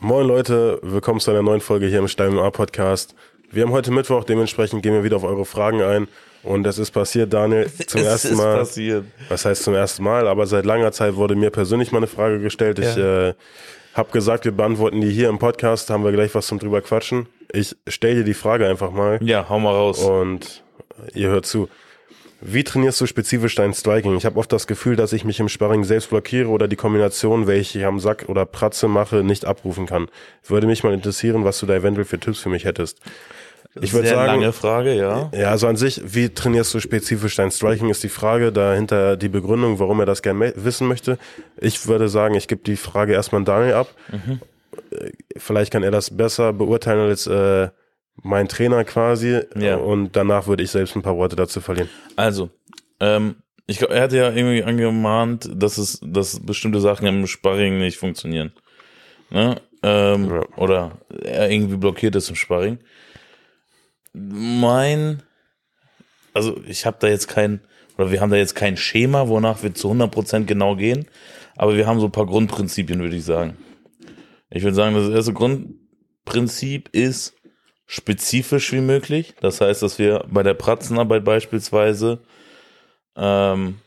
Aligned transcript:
Moin 0.00 0.26
Leute, 0.26 0.78
willkommen 0.82 1.20
zu 1.20 1.30
einer 1.30 1.42
neuen 1.42 1.60
Folge 1.60 1.86
hier 1.86 1.98
im 1.98 2.08
Stein 2.08 2.38
A 2.38 2.50
Podcast. 2.50 3.14
Wir 3.50 3.64
haben 3.64 3.72
heute 3.72 3.90
Mittwoch, 3.90 4.24
dementsprechend 4.24 4.82
gehen 4.82 4.92
wir 4.92 5.04
wieder 5.04 5.16
auf 5.16 5.24
eure 5.24 5.44
Fragen 5.44 5.82
ein. 5.82 6.08
Und 6.44 6.66
es 6.66 6.78
ist 6.78 6.92
passiert, 6.92 7.32
Daniel, 7.32 7.68
zum 7.86 8.00
es 8.02 8.06
ersten 8.06 8.28
ist 8.32 8.36
Mal. 8.36 8.58
passiert. 8.58 9.04
Was 9.28 9.44
heißt 9.44 9.64
zum 9.64 9.74
ersten 9.74 10.04
Mal? 10.04 10.28
Aber 10.28 10.46
seit 10.46 10.64
langer 10.64 10.92
Zeit 10.92 11.16
wurde 11.16 11.34
mir 11.34 11.50
persönlich 11.50 11.90
mal 11.90 11.98
eine 11.98 12.06
Frage 12.06 12.38
gestellt. 12.40 12.78
Ich 12.78 12.96
äh, 12.96 13.34
habe 13.94 14.10
gesagt, 14.12 14.44
wir 14.44 14.52
beantworten 14.52 15.00
die 15.00 15.10
hier 15.10 15.28
im 15.28 15.38
Podcast, 15.38 15.90
haben 15.90 16.04
wir 16.04 16.12
gleich 16.12 16.34
was 16.34 16.46
zum 16.46 16.58
drüber 16.60 16.80
quatschen. 16.80 17.26
Ich 17.52 17.74
stelle 17.88 18.16
dir 18.16 18.24
die 18.24 18.34
Frage 18.34 18.68
einfach 18.68 18.90
mal 18.92 19.18
Ja, 19.22 19.48
hau 19.48 19.58
mal 19.58 19.74
raus. 19.74 19.98
und 20.02 20.62
ihr 21.14 21.28
hört 21.28 21.46
zu. 21.46 21.68
Wie 22.40 22.62
trainierst 22.62 23.00
du 23.00 23.06
spezifisch 23.06 23.56
dein 23.56 23.74
Striking? 23.74 24.16
Ich 24.16 24.24
habe 24.24 24.38
oft 24.38 24.52
das 24.52 24.66
Gefühl, 24.66 24.94
dass 24.94 25.12
ich 25.12 25.24
mich 25.24 25.40
im 25.40 25.48
Sparring 25.48 25.82
selbst 25.84 26.10
blockiere 26.10 26.48
oder 26.48 26.68
die 26.68 26.76
Kombination, 26.76 27.46
welche 27.46 27.80
ich 27.80 27.84
am 27.84 27.98
Sack 27.98 28.26
oder 28.28 28.46
Pratze 28.46 28.86
mache, 28.86 29.24
nicht 29.24 29.44
abrufen 29.44 29.86
kann. 29.86 30.06
Würde 30.46 30.66
mich 30.66 30.84
mal 30.84 30.94
interessieren, 30.94 31.44
was 31.44 31.58
du 31.58 31.66
da 31.66 31.74
eventuell 31.74 32.04
für 32.04 32.20
Tipps 32.20 32.38
für 32.38 32.48
mich 32.48 32.64
hättest. 32.64 33.00
Ich 33.80 33.92
würde 33.92 34.08
sagen, 34.08 34.26
lange 34.26 34.52
Frage, 34.52 34.94
ja. 34.94 35.30
ja, 35.32 35.50
also 35.50 35.66
an 35.66 35.76
sich, 35.76 36.00
wie 36.04 36.30
trainierst 36.30 36.72
du 36.74 36.80
spezifisch 36.80 37.36
dein 37.36 37.50
Striking, 37.50 37.90
ist 37.90 38.02
die 38.02 38.08
Frage, 38.08 38.50
dahinter 38.50 39.16
die 39.16 39.28
Begründung, 39.28 39.78
warum 39.78 40.00
er 40.00 40.06
das 40.06 40.22
gerne 40.22 40.52
wissen 40.56 40.88
möchte. 40.88 41.18
Ich 41.56 41.86
würde 41.86 42.08
sagen, 42.08 42.34
ich 42.34 42.48
gebe 42.48 42.62
die 42.64 42.76
Frage 42.76 43.12
erstmal 43.12 43.40
an 43.40 43.44
Daniel 43.44 43.74
ab. 43.74 43.94
Äh, 44.90 45.10
Vielleicht 45.36 45.72
kann 45.72 45.82
er 45.82 45.90
das 45.90 46.16
besser 46.16 46.52
beurteilen 46.52 47.00
als 47.00 47.26
äh, 47.26 47.68
mein 48.22 48.48
Trainer 48.48 48.84
quasi. 48.84 49.40
Ja. 49.56 49.76
Und 49.76 50.16
danach 50.16 50.46
würde 50.46 50.62
ich 50.62 50.70
selbst 50.70 50.96
ein 50.96 51.02
paar 51.02 51.16
Worte 51.16 51.36
dazu 51.36 51.60
verlieren. 51.60 51.88
Also, 52.16 52.50
ähm, 53.00 53.36
ich 53.66 53.78
glaube, 53.78 53.94
er 53.94 54.02
hat 54.02 54.12
ja 54.12 54.30
irgendwie 54.32 54.64
angemahnt, 54.64 55.50
dass 55.54 55.78
es, 55.78 56.00
dass 56.02 56.40
bestimmte 56.40 56.80
Sachen 56.80 57.06
im 57.06 57.26
Sparring 57.26 57.78
nicht 57.78 57.98
funktionieren. 57.98 58.52
Ne? 59.30 59.60
Ähm, 59.82 60.30
Ja. 60.30 60.42
Oder 60.56 60.98
er 61.22 61.50
irgendwie 61.50 61.76
blockiert 61.76 62.16
ist 62.16 62.30
im 62.30 62.36
Sparring. 62.36 62.78
Mein, 64.14 65.22
also 66.32 66.60
ich 66.66 66.86
habe 66.86 66.96
da 67.00 67.08
jetzt 67.08 67.28
kein, 67.28 67.60
oder 67.96 68.10
wir 68.10 68.20
haben 68.20 68.30
da 68.30 68.36
jetzt 68.36 68.54
kein 68.54 68.76
Schema, 68.76 69.28
wonach 69.28 69.62
wir 69.62 69.74
zu 69.74 69.90
100% 69.90 70.44
genau 70.44 70.74
gehen, 70.74 71.06
aber 71.56 71.76
wir 71.76 71.86
haben 71.86 72.00
so 72.00 72.06
ein 72.06 72.12
paar 72.12 72.26
Grundprinzipien, 72.26 73.00
würde 73.00 73.16
ich 73.16 73.24
sagen. 73.24 73.58
Ich 74.50 74.62
würde 74.62 74.74
sagen, 74.74 74.94
das 74.94 75.10
erste 75.10 75.34
Grundprinzip 75.34 76.88
ist 76.92 77.34
spezifisch 77.88 78.72
wie 78.72 78.82
möglich. 78.82 79.34
Das 79.40 79.60
heißt, 79.60 79.82
dass 79.82 79.98
wir 79.98 80.24
bei 80.30 80.42
der 80.42 80.54
Pratzenarbeit 80.54 81.24
beispielsweise 81.24 82.20
ähm, 83.16 83.80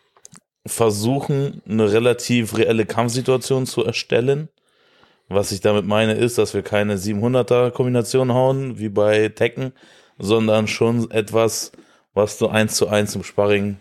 versuchen, 0.66 1.62
eine 1.70 1.94
relativ 1.94 2.58
reelle 2.58 2.86
Kampfsituation 2.86 3.68
zu 3.68 3.86
erstellen. 3.86 4.50
Was 5.30 5.52
ich 5.52 5.62
damit 5.62 5.86
meine, 5.86 6.16
ist, 6.16 6.40
dass 6.40 6.56
wir 6.56 6.64
keine 6.64 6.98
700er 6.98 7.70
Kombination 7.70 8.34
hauen, 8.34 8.80
wie 8.80 8.90
bei 8.90 9.30
Tekken, 9.30 9.72
sondern 10.18 10.68
schon 10.68 11.10
etwas, 11.12 11.72
was 12.14 12.40
du 12.40 12.48
eins 12.48 12.76
zu 12.76 12.88
eins 12.90 13.16
im 13.16 13.24
Sparring 13.24 13.78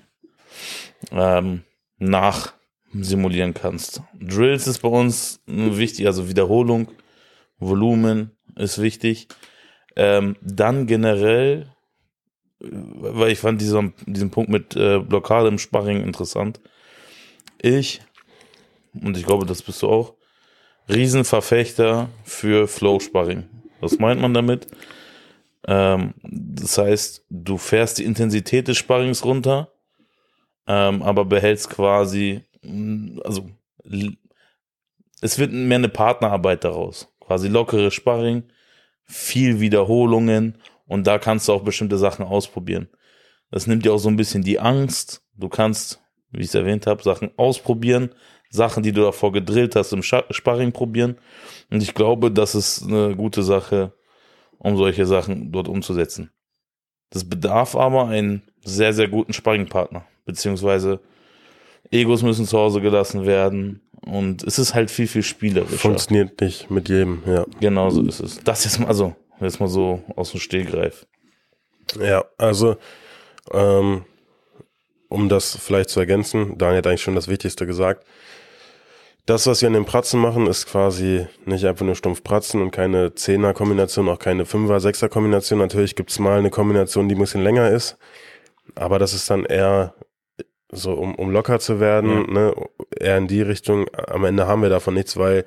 ähm, 1.10 1.62
nach 1.98 2.52
simulieren 2.92 3.54
kannst. 3.54 4.02
Drills 4.20 4.66
ist 4.66 4.80
bei 4.80 4.88
uns 4.88 5.40
wichtig, 5.46 6.06
also 6.06 6.28
Wiederholung, 6.28 6.88
Volumen 7.58 8.32
ist 8.56 8.80
wichtig. 8.80 9.28
Ähm, 9.96 10.36
dann 10.40 10.86
generell, 10.86 11.72
äh, 12.62 12.68
weil 12.70 13.32
ich 13.32 13.38
fand 13.38 13.60
diesen, 13.60 13.94
diesen 14.06 14.30
Punkt 14.30 14.50
mit 14.50 14.76
äh, 14.76 14.98
Blockade 15.00 15.48
im 15.48 15.58
Sparring 15.58 16.02
interessant. 16.02 16.60
Ich, 17.60 18.00
und 18.94 19.16
ich 19.16 19.24
glaube, 19.24 19.46
das 19.46 19.62
bist 19.62 19.82
du 19.82 19.88
auch, 19.88 20.14
Riesenverfechter 20.88 22.08
für 22.24 22.66
Flow-Sparring. 22.66 23.48
Was 23.80 23.98
meint 23.98 24.20
man 24.20 24.34
damit? 24.34 24.66
Ähm, 25.66 26.14
das 26.22 26.78
heißt, 26.78 27.26
du 27.28 27.58
fährst 27.58 27.98
die 27.98 28.04
Intensität 28.04 28.68
des 28.68 28.78
Sparrings 28.78 29.24
runter, 29.24 29.72
ähm, 30.66 31.02
aber 31.02 31.24
behältst 31.24 31.70
quasi, 31.70 32.42
mh, 32.62 33.22
also 33.22 33.50
es 35.20 35.38
wird 35.38 35.52
mehr 35.52 35.78
eine 35.78 35.88
Partnerarbeit 35.88 36.64
daraus. 36.64 37.08
Quasi 37.20 37.48
lockere 37.48 37.90
Sparring, 37.90 38.44
viel 39.10 39.60
Wiederholungen 39.60 40.58
und 40.86 41.06
da 41.06 41.18
kannst 41.18 41.48
du 41.48 41.52
auch 41.52 41.62
bestimmte 41.62 41.98
Sachen 41.98 42.24
ausprobieren. 42.24 42.88
Das 43.50 43.66
nimmt 43.66 43.84
dir 43.84 43.92
auch 43.92 43.98
so 43.98 44.08
ein 44.08 44.16
bisschen 44.16 44.42
die 44.42 44.60
Angst. 44.60 45.22
Du 45.36 45.48
kannst, 45.48 46.00
wie 46.30 46.40
ich 46.40 46.46
es 46.46 46.54
erwähnt 46.54 46.86
habe, 46.86 47.02
Sachen 47.02 47.30
ausprobieren, 47.36 48.14
Sachen, 48.50 48.82
die 48.82 48.92
du 48.92 49.02
davor 49.02 49.32
gedrillt 49.32 49.76
hast, 49.76 49.92
im 49.92 50.02
Sparring 50.02 50.72
probieren. 50.72 51.16
Und 51.70 51.82
ich 51.82 51.94
glaube, 51.94 52.30
das 52.30 52.54
ist 52.54 52.84
eine 52.84 53.16
gute 53.16 53.42
Sache, 53.42 53.92
um 54.58 54.76
solche 54.76 55.06
Sachen 55.06 55.50
dort 55.52 55.68
umzusetzen. 55.68 56.30
Das 57.10 57.28
bedarf 57.28 57.74
aber 57.74 58.06
einen 58.06 58.42
sehr, 58.62 58.92
sehr 58.92 59.08
guten 59.08 59.32
Sparringpartner, 59.32 60.04
beziehungsweise 60.24 61.00
Egos 61.90 62.22
müssen 62.22 62.46
zu 62.46 62.58
Hause 62.58 62.80
gelassen 62.80 63.26
werden 63.26 63.80
und 64.06 64.42
es 64.42 64.58
ist 64.58 64.74
halt 64.74 64.90
viel, 64.90 65.06
viel 65.06 65.22
spielerischer. 65.22 65.78
Funktioniert 65.78 66.40
nicht 66.40 66.70
mit 66.70 66.88
jedem, 66.88 67.22
ja. 67.26 67.44
Genau 67.60 67.90
so 67.90 68.02
ist 68.02 68.20
es. 68.20 68.40
Das 68.42 68.64
jetzt 68.64 68.80
mal, 68.80 68.88
also, 68.88 69.14
jetzt 69.40 69.60
mal 69.60 69.68
so 69.68 70.02
aus 70.16 70.30
dem 70.30 70.40
Stehgreif. 70.40 71.06
Ja, 72.00 72.24
also, 72.38 72.76
ähm, 73.52 74.04
um 75.08 75.28
das 75.28 75.56
vielleicht 75.56 75.90
zu 75.90 76.00
ergänzen, 76.00 76.56
Daniel 76.56 76.78
hat 76.78 76.86
eigentlich 76.86 77.02
schon 77.02 77.14
das 77.16 77.28
Wichtigste 77.28 77.66
gesagt. 77.66 78.06
Das, 79.26 79.46
was 79.46 79.60
wir 79.60 79.66
an 79.66 79.74
den 79.74 79.84
Pratzen 79.84 80.20
machen, 80.20 80.46
ist 80.46 80.66
quasi 80.66 81.26
nicht 81.44 81.64
einfach 81.64 81.84
nur 81.84 81.94
stumpf 81.94 82.24
Pratzen 82.24 82.62
und 82.62 82.70
keine 82.70 83.14
Zehner-Kombination, 83.14 84.08
auch 84.08 84.18
keine 84.18 84.46
Fünfer-, 84.46 84.80
Sechser-Kombination. 84.80 85.58
Natürlich 85.58 85.94
gibt's 85.94 86.18
mal 86.18 86.38
eine 86.38 86.50
Kombination, 86.50 87.08
die 87.08 87.14
ein 87.14 87.20
bisschen 87.20 87.42
länger 87.42 87.70
ist, 87.70 87.96
aber 88.74 88.98
das 88.98 89.12
ist 89.12 89.28
dann 89.30 89.44
eher 89.44 89.94
so, 90.72 90.92
um, 90.92 91.14
um 91.14 91.30
locker 91.30 91.58
zu 91.58 91.80
werden, 91.80 92.32
ne, 92.32 92.54
eher 92.98 93.18
in 93.18 93.26
die 93.26 93.42
Richtung. 93.42 93.86
Am 93.94 94.24
Ende 94.24 94.46
haben 94.46 94.62
wir 94.62 94.68
davon 94.68 94.94
nichts, 94.94 95.16
weil 95.16 95.44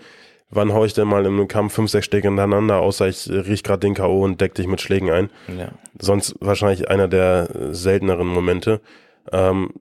wann 0.50 0.74
hau 0.74 0.86
ich 0.86 0.94
denn 0.94 1.08
mal 1.08 1.26
in 1.26 1.34
einem 1.34 1.48
Kampf 1.48 1.74
fünf, 1.74 1.90
sechs 1.90 2.06
Schläge 2.06 2.28
hintereinander, 2.28 2.80
außer 2.80 3.08
ich 3.08 3.30
riech 3.30 3.64
gerade 3.64 3.80
den 3.80 3.94
K.O. 3.96 4.24
und 4.24 4.40
deck 4.42 4.54
dich 4.56 4.68
mit 4.68 4.82
Schlägen 4.82 5.10
ein 5.10 5.30
Ja. 5.58 5.70
sonst 6.00 6.36
wahrscheinlich 6.40 6.90
einer 6.90 7.08
der 7.08 7.50
selteneren 7.72 8.28
Momente. 8.28 8.82
Ähm, 9.32 9.72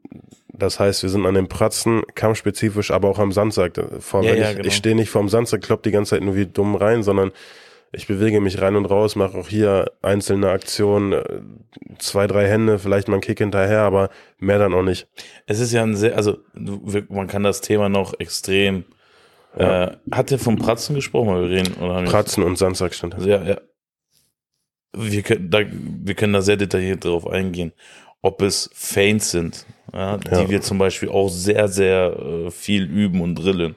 das 0.55 0.79
heißt, 0.79 1.03
wir 1.03 1.11
sind 1.11 1.27
an 1.27 1.35
den 1.35 1.49
Pratzen, 1.49 2.03
kampfspezifisch, 2.15 2.91
aber 2.91 3.09
auch 3.09 3.19
am 3.19 3.33
Sandsack. 3.33 3.73
Vor, 4.01 4.23
Ja, 4.23 4.35
ja, 4.35 4.51
ich 4.51 4.57
genau. 4.57 4.69
ich 4.69 4.77
stehe 4.77 4.95
nicht 4.95 5.11
vorm 5.11 5.29
Sandsack, 5.29 5.63
klopp 5.63 5.83
die 5.83 5.91
ganze 5.91 6.11
Zeit 6.11 6.23
nur 6.23 6.37
wie 6.37 6.47
dumm 6.47 6.75
rein, 6.77 7.03
sondern 7.03 7.33
ich 7.93 8.07
bewege 8.07 8.41
mich 8.41 8.61
rein 8.61 8.75
und 8.75 8.87
raus, 8.87 9.17
mache 9.17 9.37
auch 9.37 9.49
hier 9.49 9.93
einzelne 10.01 10.49
Aktionen, 10.51 11.13
äh, 11.13 11.41
zwei, 11.99 12.27
drei 12.27 12.49
Hände, 12.49 12.79
vielleicht 12.79 13.09
mal 13.09 13.15
einen 13.15 13.21
Kick 13.23 13.39
hinterher, 13.39 13.83
aber 13.83 14.09
mehr 14.39 14.59
dann 14.59 14.73
auch 14.73 14.83
nicht. 14.83 15.09
Es 15.47 15.61
ist 15.61 15.73
ja 15.73 15.83
ein 15.83 15.95
sehr, 15.95 16.17
also 16.17 16.39
man 16.55 17.27
kann 17.27 17.43
das 17.43 17.61
Thema 17.61 17.89
noch 17.91 18.19
extrem. 18.19 18.85
Ja. 19.59 19.85
Äh, 19.85 19.97
hat 20.11 20.31
der 20.31 20.39
vom 20.39 20.57
Pratzen 20.57 20.95
gesprochen? 20.95 21.29
Weil 21.29 21.51
wir 21.51 21.59
reden, 21.59 21.75
oder 21.75 22.03
Pratzen 22.05 22.43
und 22.43 22.57
Sandsack 22.57 22.95
stand. 22.95 23.17
Ja, 23.25 23.43
ja. 23.43 23.61
Wir 24.95 25.23
können, 25.23 25.51
da, 25.51 25.61
wir 25.71 26.15
können 26.15 26.33
da 26.33 26.43
sehr 26.43 26.57
detailliert 26.57 27.05
drauf 27.05 27.27
eingehen, 27.27 27.73
ob 28.23 28.41
es 28.43 28.71
Feints 28.75 29.31
sind, 29.31 29.67
ja, 29.93 30.17
die 30.17 30.31
Ja. 30.31 30.49
wir 30.51 30.61
zum 30.63 30.79
Beispiel 30.79 31.09
auch 31.11 31.29
sehr, 31.29 31.69
sehr 31.69 32.17
äh, 32.19 32.51
viel 32.51 32.85
üben 32.85 33.21
und 33.21 33.35
drillen. 33.35 33.75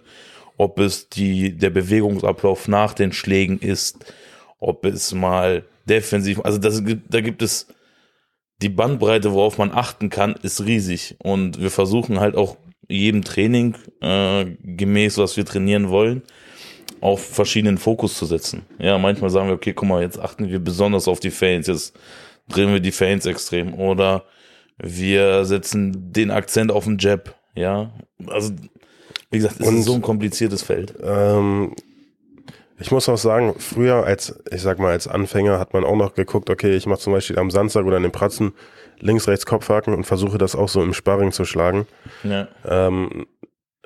Ob 0.58 0.80
es 0.80 1.10
die, 1.10 1.58
der 1.58 1.70
Bewegungsablauf 1.70 2.68
nach 2.68 2.94
den 2.94 3.12
Schlägen 3.12 3.60
ist, 3.60 4.14
ob 4.60 4.86
es 4.86 5.14
mal 5.14 5.66
defensiv, 5.86 6.40
also 6.44 6.58
das, 6.58 6.82
da 7.10 7.22
gibt 7.22 7.42
es 7.42 7.68
die 8.62 8.70
Bandbreite, 8.70 9.34
worauf 9.34 9.58
man 9.58 9.72
achten 9.72 10.10
kann, 10.10 10.36
ist 10.42 10.66
riesig. 10.66 11.16
Und 11.20 11.62
wir 11.62 11.72
versuchen 11.72 12.20
halt 12.20 12.36
auch 12.36 12.58
jedem 12.88 13.24
Training 13.24 13.76
äh, 14.02 14.46
gemäß, 14.64 15.18
was 15.18 15.38
wir 15.38 15.46
trainieren 15.46 15.90
wollen, 15.90 16.24
auf 17.02 17.26
verschiedenen 17.26 17.78
Fokus 17.78 18.18
zu 18.18 18.26
setzen. 18.26 18.66
Ja, 18.80 18.98
manchmal 18.98 19.30
sagen 19.30 19.48
wir, 19.48 19.56
okay, 19.56 19.74
guck 19.74 19.88
mal, 19.88 20.02
jetzt 20.02 20.20
achten 20.20 20.50
wir 20.50 20.60
besonders 20.60 21.08
auf 21.08 21.20
die 21.20 21.32
Fans, 21.32 21.68
jetzt 21.68 21.98
drehen 22.48 22.72
wir 22.72 22.80
die 22.80 22.92
Fans 22.92 23.26
extrem 23.26 23.74
oder 23.74 24.24
wir 24.78 25.46
setzen 25.46 26.12
den 26.14 26.32
Akzent 26.32 26.72
auf 26.72 26.86
den 26.86 26.98
Jab, 26.98 27.36
ja. 27.56 27.92
Also, 28.28 28.54
wie 29.32 29.38
gesagt, 29.38 29.60
es 29.60 29.68
Und- 29.68 29.78
ist 29.80 29.86
so 29.86 29.94
ein 29.94 30.02
kompliziertes 30.02 30.62
Feld. 30.64 30.94
Ähm, 31.04 31.74
ich 32.78 32.92
muss 32.92 33.08
auch 33.08 33.18
sagen, 33.18 33.56
früher 33.58 34.04
als, 34.06 34.38
ich 34.52 34.62
sag 34.62 34.80
mal, 34.80 34.92
als 34.92 35.08
Anfänger 35.08 35.60
hat 35.60 35.74
man 35.74 35.84
auch 35.86 35.96
noch 35.96 36.14
geguckt, 36.14 36.50
okay, 36.50 36.76
ich 36.76 36.86
mache 36.86 37.00
zum 37.00 37.14
Beispiel 37.14 37.40
am 37.40 37.50
Samstag 37.50 37.86
oder 37.86 37.98
an 37.98 38.04
den 38.04 38.12
Pratzen 38.12 38.54
links, 39.00 39.28
rechts 39.28 39.46
Kopfhaken 39.46 39.94
und 39.94 40.04
versuche 40.06 40.38
das 40.38 40.56
auch 40.56 40.70
so 40.70 40.82
im 40.84 40.94
Sparring 40.94 41.32
zu 41.32 41.46
schlagen. 41.46 41.88
Ja, 42.24 42.48
Ähm, 42.66 43.26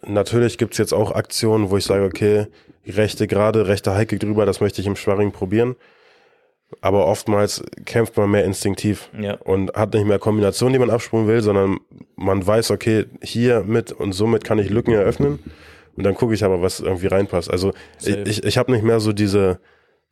natürlich 0.03 0.57
gibt's 0.57 0.77
jetzt 0.77 0.93
auch 0.93 1.11
Aktionen, 1.11 1.69
wo 1.69 1.77
ich 1.77 1.85
sage, 1.85 2.03
okay, 2.03 2.47
rechte 2.87 3.27
gerade, 3.27 3.67
rechte 3.67 3.93
Heike 3.93 4.17
drüber, 4.17 4.45
das 4.47 4.59
möchte 4.61 4.81
ich 4.81 4.87
im 4.87 4.95
Sparring 4.95 5.31
probieren. 5.31 5.75
Aber 6.81 7.07
oftmals 7.07 7.63
kämpft 7.85 8.15
man 8.15 8.31
mehr 8.31 8.45
instinktiv 8.45 9.09
ja, 9.19 9.35
und 9.35 9.73
hat 9.73 9.93
nicht 9.93 10.05
mehr 10.05 10.19
Kombinationen, 10.19 10.73
die 10.73 10.79
man 10.79 10.89
abspulen 10.89 11.27
will, 11.27 11.41
sondern 11.41 11.79
man 12.15 12.45
weiß, 12.45 12.71
okay, 12.71 13.05
hier 13.21 13.63
mit 13.65 13.91
und 13.91 14.13
somit 14.13 14.43
kann 14.43 14.59
ich 14.59 14.69
Lücken 14.69 14.93
eröffnen. 14.93 15.39
Und 15.97 16.03
dann 16.03 16.15
gucke 16.15 16.33
ich 16.33 16.43
aber, 16.45 16.61
was 16.61 16.79
irgendwie 16.79 17.07
reinpasst. 17.07 17.51
Also 17.51 17.73
Safe. 17.97 18.23
ich, 18.25 18.43
ich 18.43 18.57
habe 18.57 18.71
nicht 18.71 18.83
mehr 18.83 18.99
so 18.99 19.11
diese, 19.11 19.59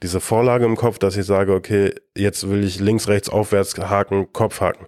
diese 0.03 0.19
Vorlage 0.19 0.65
im 0.65 0.75
Kopf, 0.75 0.99
dass 0.99 1.15
ich 1.15 1.25
sage, 1.25 1.53
okay, 1.53 1.93
jetzt 2.15 2.49
will 2.49 2.63
ich 2.63 2.79
links, 2.79 3.07
rechts, 3.07 3.29
aufwärts 3.29 3.77
haken, 3.77 4.33
Kopf 4.33 4.59
haken. 4.59 4.87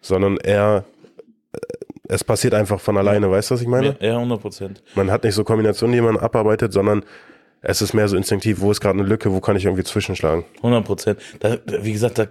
Sondern 0.00 0.38
eher, 0.38 0.84
äh, 1.52 1.58
es 2.08 2.24
passiert 2.24 2.54
einfach 2.54 2.80
von 2.80 2.96
alleine, 2.96 3.30
weißt 3.30 3.50
du, 3.50 3.54
was 3.54 3.62
ich 3.62 3.68
meine? 3.68 3.96
Ja, 4.00 4.08
ja, 4.08 4.14
100 4.16 4.40
Prozent. 4.40 4.82
Man 4.96 5.10
hat 5.10 5.22
nicht 5.22 5.34
so 5.34 5.44
Kombinationen, 5.44 5.94
die 5.94 6.00
man 6.00 6.16
abarbeitet, 6.16 6.72
sondern 6.72 7.04
es 7.62 7.82
ist 7.82 7.94
mehr 7.94 8.08
so 8.08 8.16
instinktiv, 8.16 8.60
wo 8.60 8.70
ist 8.70 8.80
gerade 8.80 8.98
eine 8.98 9.08
Lücke, 9.08 9.32
wo 9.32 9.40
kann 9.40 9.56
ich 9.56 9.64
irgendwie 9.64 9.84
zwischenschlagen. 9.84 10.44
100 10.58 10.84
Prozent. 10.84 11.20
Wie 11.66 11.92
gesagt, 11.92 12.18
da 12.18 12.26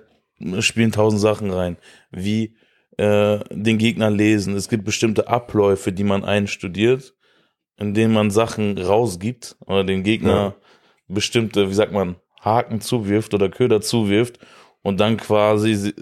spielen 0.61 0.91
tausend 0.91 1.21
Sachen 1.21 1.51
rein. 1.51 1.77
Wie 2.11 2.55
äh, 2.97 3.39
den 3.51 3.77
Gegner 3.77 4.09
lesen. 4.09 4.55
Es 4.55 4.67
gibt 4.69 4.83
bestimmte 4.83 5.27
Abläufe, 5.27 5.91
die 5.93 6.03
man 6.03 6.23
einstudiert, 6.25 7.13
in 7.77 7.93
denen 7.93 8.13
man 8.13 8.29
Sachen 8.29 8.77
rausgibt 8.77 9.55
oder 9.65 9.83
den 9.83 10.03
Gegner 10.03 10.33
Ja. 10.33 10.55
bestimmte, 11.07 11.69
wie 11.69 11.73
sagt 11.73 11.93
man, 11.93 12.17
Haken 12.41 12.81
zuwirft 12.81 13.33
oder 13.33 13.49
Köder 13.49 13.81
zuwirft 13.81 14.39
und 14.81 14.99
dann 14.99 15.17
quasi 15.17 15.93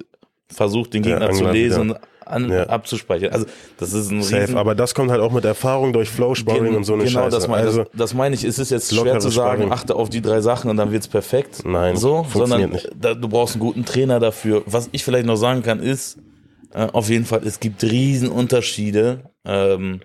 versucht, 0.47 0.93
den 0.93 1.03
Gegner 1.03 1.31
zu 1.31 1.45
Angler 1.45 1.51
lesen 1.53 1.91
und 1.91 1.99
an, 2.29 2.49
Ja. 2.49 2.63
abzuspeichern. 2.67 3.31
Also 3.33 3.45
das 3.77 3.93
ist 3.93 4.11
ein 4.11 4.21
Safe, 4.21 4.43
riesen, 4.43 4.57
aber 4.57 4.75
das 4.75 4.93
kommt 4.95 5.11
halt 5.11 5.21
auch 5.21 5.31
mit 5.31 5.45
Erfahrung 5.45 5.93
durch 5.93 6.09
Flow-Sparring 6.09 6.75
und 6.75 6.83
so 6.83 6.93
eine 6.93 7.05
genau, 7.05 7.21
Scheiße. 7.23 7.35
das 7.37 7.47
meine, 7.47 7.67
also, 7.67 7.83
das, 7.83 7.91
das 7.95 8.13
meine 8.13 8.35
ich. 8.35 8.43
Es 8.43 8.59
ist 8.59 8.71
jetzt 8.71 8.93
schwer 8.93 9.19
zu 9.19 9.29
sagen, 9.29 9.61
Sparring. 9.61 9.71
achte 9.71 9.95
auf 9.95 10.09
die 10.09 10.21
drei 10.21 10.41
Sachen 10.41 10.69
und 10.69 10.77
dann 10.77 10.91
wird's 10.91 11.07
perfekt. 11.07 11.63
Nein, 11.65 11.95
so, 11.97 12.23
funktioniert 12.23 12.49
sondern 12.49 12.69
nicht. 12.71 12.89
Da, 12.99 13.13
du 13.13 13.27
brauchst 13.27 13.55
einen 13.55 13.61
guten 13.61 13.85
Trainer 13.85 14.19
dafür. 14.19 14.63
Was 14.65 14.89
ich 14.91 15.03
vielleicht 15.03 15.25
noch 15.25 15.37
sagen 15.37 15.63
kann, 15.63 15.79
ist 15.81 16.17
äh, 16.73 16.87
auf 16.93 17.09
jeden 17.09 17.25
Fall, 17.25 17.41
es 17.45 17.59
gibt 17.59 17.83
Riesenunterschiede. 17.83 19.31
Ähm, 19.45 20.01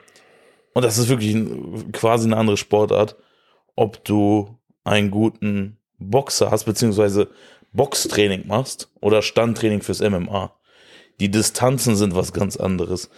und 0.75 0.85
das 0.85 0.99
ist 0.99 1.09
wirklich 1.09 1.35
ein, 1.35 1.93
quasi 1.93 2.27
eine 2.27 2.37
andere 2.37 2.57
Sportart, 2.57 3.17
ob 3.77 4.05
du 4.05 4.57
einen 4.85 5.11
guten 5.11 5.79
Boxer 5.99 6.51
hast, 6.51 6.65
beziehungsweise 6.65 7.29
Boxtraining 7.73 8.47
machst 8.47 8.91
oder 9.01 9.23
Standtraining 9.23 9.83
fürs 9.83 10.01
MMA. 10.01 10.53
Die 11.23 11.31
Distanzen 11.31 11.95
sind 11.95 12.17
was 12.17 12.33
ganz 12.33 12.57
anderes. 12.57 13.09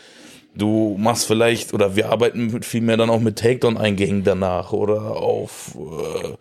Du 0.54 0.94
machst 0.98 1.24
vielleicht, 1.24 1.72
oder 1.72 1.96
wir 1.96 2.10
arbeiten 2.10 2.48
mit 2.52 2.66
viel 2.66 2.82
mehr 2.82 2.98
dann 2.98 3.08
auch 3.08 3.18
mit 3.18 3.38
Takedown-Eingängen 3.38 4.24
danach 4.24 4.74
oder 4.74 5.16
auf 5.16 5.74
äh, 5.74 6.34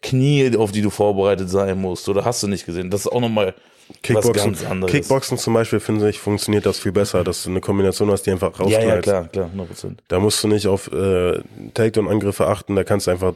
Knie, 0.00 0.56
auf 0.56 0.70
die 0.70 0.80
du 0.80 0.90
vorbereitet 0.90 1.50
sein 1.50 1.80
musst. 1.80 2.08
Oder 2.08 2.24
hast 2.24 2.44
du 2.44 2.46
nicht 2.46 2.66
gesehen? 2.66 2.90
Das 2.90 3.00
ist 3.00 3.08
auch 3.08 3.20
nochmal 3.20 3.56
Kickboxen. 4.02 4.54
Kickboxen 4.86 5.38
zum 5.38 5.54
Beispiel, 5.54 5.80
finde 5.80 6.08
ich, 6.08 6.18
funktioniert 6.18 6.66
das 6.66 6.78
viel 6.78 6.92
besser, 6.92 7.24
dass 7.24 7.42
du 7.42 7.50
eine 7.50 7.60
Kombination 7.60 8.10
hast, 8.10 8.22
die 8.24 8.30
einfach 8.30 8.52
ja, 8.58 8.64
rausknallt. 8.64 8.86
ja, 8.88 9.00
klar, 9.00 9.28
klar, 9.28 9.44
100 9.46 9.68
Prozent. 9.68 10.02
Da 10.08 10.20
musst 10.20 10.42
du 10.44 10.48
nicht 10.48 10.66
auf 10.66 10.90
äh, 10.92 11.40
Takedown-Angriffe 11.74 12.46
achten, 12.46 12.76
da 12.76 12.84
kannst 12.84 13.06
du 13.06 13.10
einfach, 13.10 13.32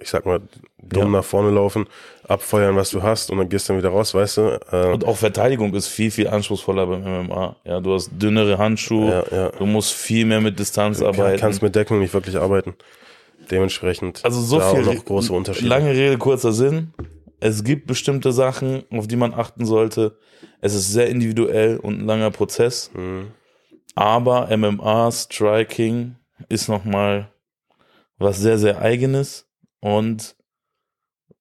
ich 0.00 0.08
sag 0.10 0.26
mal, 0.26 0.40
dumm 0.82 1.02
Ja. 1.02 1.08
nach 1.20 1.24
vorne 1.24 1.50
laufen, 1.50 1.86
abfeuern, 2.26 2.76
was 2.76 2.90
du 2.90 3.02
hast 3.02 3.30
und 3.30 3.38
dann 3.38 3.48
gehst 3.48 3.68
du 3.68 3.72
dann 3.74 3.78
wieder 3.82 3.90
raus, 3.90 4.12
weißt 4.14 4.36
du? 4.38 4.60
Äh, 4.72 4.92
Und 4.92 5.04
auch 5.06 5.16
Verteidigung 5.16 5.72
ist 5.74 5.86
viel, 5.88 6.10
viel 6.10 6.28
anspruchsvoller 6.28 6.86
beim 6.86 7.02
MMA. 7.26 7.56
Ja, 7.64 7.80
du 7.80 7.94
hast 7.94 8.10
dünnere 8.12 8.58
Handschuhe, 8.58 9.24
Ja, 9.30 9.36
ja. 9.36 9.48
du 9.50 9.66
musst 9.66 9.92
viel 9.92 10.26
mehr 10.26 10.40
mit 10.40 10.58
Distanz 10.58 10.98
kann, 10.98 11.08
arbeiten. 11.08 11.38
kannst 11.40 11.62
mit 11.62 11.74
Deckung 11.74 12.00
nicht 12.00 12.12
wirklich 12.12 12.36
arbeiten. 12.36 12.74
Dementsprechend 13.50 14.20
Also 14.24 14.40
so 14.40 14.60
viel 14.60 14.82
noch 14.82 15.04
große 15.04 15.32
Unterschiede. 15.32 15.68
Lange 15.68 15.90
Rede, 15.90 16.16
kurzer 16.18 16.52
Sinn. 16.52 16.92
Es 17.44 17.64
gibt 17.64 17.88
bestimmte 17.88 18.30
Sachen, 18.30 18.84
auf 18.92 19.08
die 19.08 19.16
man 19.16 19.34
achten 19.34 19.66
sollte. 19.66 20.16
Es 20.60 20.76
ist 20.76 20.92
sehr 20.92 21.08
individuell 21.08 21.76
und 21.76 21.98
ein 21.98 22.06
langer 22.06 22.30
Prozess. 22.30 22.92
Mhm. 22.94 23.32
Aber 23.96 24.56
MMA, 24.56 25.10
Striking 25.10 26.14
ist 26.48 26.68
nochmal 26.68 27.32
was 28.16 28.38
sehr, 28.38 28.58
sehr 28.58 28.80
eigenes 28.80 29.48
und 29.80 30.36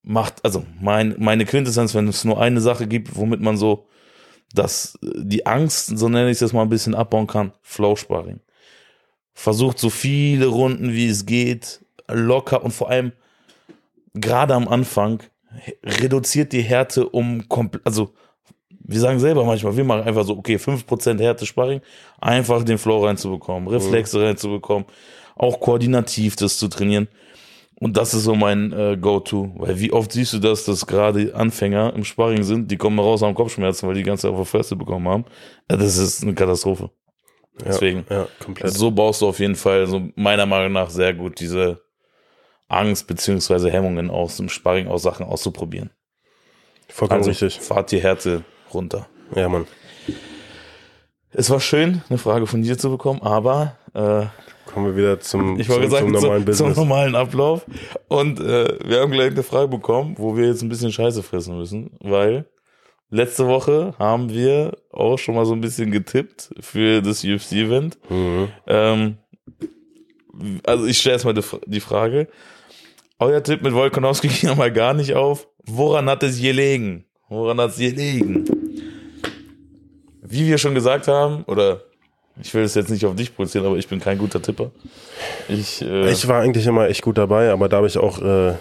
macht, 0.01 0.43
also 0.43 0.65
mein, 0.79 1.15
meine 1.19 1.45
Quintessenz, 1.45 1.93
wenn 1.93 2.07
es 2.07 2.25
nur 2.25 2.41
eine 2.41 2.61
Sache 2.61 2.87
gibt, 2.87 3.15
womit 3.15 3.39
man 3.39 3.55
so 3.55 3.87
das, 4.55 4.97
die 5.03 5.45
Angst, 5.45 5.95
so 5.99 6.09
nenne 6.09 6.31
ich 6.31 6.37
es 6.37 6.41
jetzt 6.41 6.53
mal 6.53 6.63
ein 6.63 6.69
bisschen 6.69 6.95
abbauen 6.95 7.27
kann, 7.27 7.53
Flow-Sparring. 7.61 8.39
Versucht 9.35 9.77
so 9.77 9.91
viele 9.91 10.47
Runden, 10.47 10.93
wie 10.93 11.07
es 11.07 11.27
geht, 11.27 11.85
locker 12.07 12.63
und 12.63 12.71
vor 12.71 12.89
allem 12.89 13.11
gerade 14.15 14.55
am 14.55 14.67
Anfang 14.67 15.21
reduziert 15.83 16.53
die 16.53 16.61
Härte 16.61 17.07
um 17.07 17.47
komplett, 17.47 17.85
also 17.85 18.13
wir 18.69 18.99
sagen 18.99 19.19
selber 19.19 19.43
manchmal, 19.45 19.75
wir 19.75 19.83
machen 19.83 20.03
einfach 20.03 20.25
so, 20.25 20.37
okay, 20.37 20.57
5% 20.57 21.19
Härte 21.19 21.45
Sparring, 21.45 21.81
einfach 22.19 22.63
den 22.63 22.77
Flow 22.77 23.05
reinzubekommen, 23.05 23.69
Reflexe 23.69 24.21
reinzubekommen, 24.21 24.85
auch 25.35 25.59
koordinativ 25.59 26.35
das 26.35 26.57
zu 26.57 26.67
trainieren. 26.67 27.07
Und 27.79 27.97
das 27.97 28.13
ist 28.13 28.25
so 28.25 28.35
mein 28.35 28.71
äh, 28.73 28.95
Go-To. 28.95 29.53
Weil 29.55 29.79
wie 29.79 29.91
oft 29.91 30.11
siehst 30.11 30.33
du 30.33 30.39
das, 30.39 30.65
dass 30.65 30.85
gerade 30.85 31.33
Anfänger 31.33 31.93
im 31.95 32.03
Sparring 32.03 32.43
sind, 32.43 32.69
die 32.69 32.77
kommen 32.77 32.99
raus 32.99 33.23
haben 33.23 33.33
Kopfschmerzen, 33.33 33.87
weil 33.87 33.95
die 33.95 34.01
die 34.01 34.07
ganze 34.07 34.23
Zeit 34.23 34.31
auf 34.31 34.37
der 34.37 34.45
Fresse 34.45 34.75
bekommen 34.75 35.07
haben. 35.07 35.25
Ja, 35.69 35.77
das 35.77 35.97
ist 35.97 36.21
eine 36.21 36.35
Katastrophe. 36.35 36.91
Ja, 37.57 37.65
Deswegen. 37.65 38.05
Ja, 38.07 38.27
komplett. 38.39 38.71
So 38.71 38.91
baust 38.91 39.23
du 39.23 39.27
auf 39.27 39.39
jeden 39.39 39.55
Fall, 39.55 39.87
so 39.87 40.09
meiner 40.15 40.45
Meinung 40.45 40.73
nach, 40.73 40.91
sehr 40.91 41.15
gut 41.15 41.39
diese 41.39 41.81
Angst 42.71 43.07
beziehungsweise 43.07 43.71
Hemmungen 43.71 44.09
aus 44.09 44.37
dem 44.37 44.49
Sparring 44.49 44.87
aus 44.87 45.03
Sachen 45.03 45.25
auszuprobieren. 45.25 45.91
Vollkommen 46.87 47.19
Also 47.19 47.29
richtig. 47.29 47.59
fahrt 47.59 47.91
die 47.91 48.01
Härte 48.01 48.43
runter. 48.73 49.07
Ja, 49.35 49.47
Mann. 49.49 49.67
Es 51.31 51.49
war 51.49 51.61
schön, 51.61 52.01
eine 52.09 52.17
Frage 52.17 52.45
von 52.45 52.61
dir 52.61 52.77
zu 52.77 52.89
bekommen, 52.89 53.21
aber 53.21 53.77
äh, 53.93 54.25
Kommen 54.65 54.85
wir 54.85 54.95
wieder 54.95 55.19
zum, 55.19 55.59
ich 55.59 55.67
zum, 55.67 55.89
sagen, 55.89 56.05
zum 56.05 56.11
normalen 56.11 56.39
zum, 56.41 56.45
Business. 56.45 56.75
zum 56.75 56.83
normalen 56.87 57.15
Ablauf. 57.15 57.65
Und 58.07 58.39
äh, 58.39 58.77
wir 58.85 59.01
haben 59.01 59.11
gleich 59.11 59.31
eine 59.31 59.43
Frage 59.43 59.67
bekommen, 59.67 60.15
wo 60.17 60.37
wir 60.37 60.47
jetzt 60.47 60.61
ein 60.61 60.69
bisschen 60.69 60.91
Scheiße 60.91 61.23
fressen 61.23 61.57
müssen, 61.57 61.91
weil 61.99 62.45
letzte 63.09 63.47
Woche 63.47 63.93
haben 63.99 64.29
wir 64.29 64.77
auch 64.91 65.17
schon 65.17 65.35
mal 65.35 65.45
so 65.45 65.53
ein 65.53 65.61
bisschen 65.61 65.91
getippt 65.91 66.51
für 66.59 67.01
das 67.01 67.23
UFC-Event. 67.23 67.97
Mhm. 68.09 68.47
Ähm, 68.67 69.17
also 70.63 70.85
ich 70.85 70.99
stelle 70.99 71.13
erstmal 71.13 71.33
die, 71.33 71.43
die 71.65 71.81
Frage. 71.81 72.27
Euer 73.21 73.43
Tipp 73.43 73.61
mit 73.61 73.73
Volkanowski 73.73 74.27
ging 74.29 74.49
ja 74.49 74.55
mal 74.55 74.71
gar 74.71 74.95
nicht 74.95 75.13
auf. 75.13 75.47
Woran 75.63 76.09
hat 76.09 76.23
es 76.23 76.41
gelegen? 76.41 77.05
Woran 77.29 77.61
hat 77.61 77.69
es 77.69 77.77
gelegen? 77.77 78.45
Wie 80.23 80.47
wir 80.47 80.57
schon 80.57 80.73
gesagt 80.73 81.07
haben, 81.07 81.43
oder 81.43 81.83
ich 82.41 82.51
will 82.55 82.63
es 82.63 82.73
jetzt 82.73 82.89
nicht 82.89 83.05
auf 83.05 83.15
dich 83.15 83.35
projizieren, 83.35 83.67
aber 83.67 83.77
ich 83.77 83.87
bin 83.87 83.99
kein 83.99 84.17
guter 84.17 84.41
Tipper. 84.41 84.71
Ich, 85.47 85.83
äh, 85.83 86.11
Ich 86.11 86.27
war 86.27 86.41
eigentlich 86.41 86.65
immer 86.65 86.87
echt 86.89 87.03
gut 87.03 87.19
dabei, 87.19 87.51
aber 87.51 87.69
da 87.69 87.77
habe 87.77 87.87
ich 87.87 87.97
auch 87.99 88.19
äh, 88.21 88.55